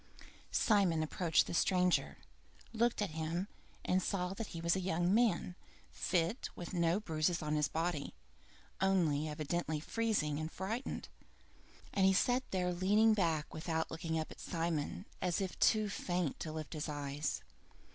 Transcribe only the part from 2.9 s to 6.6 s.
at him, and saw that he was a young man, fit,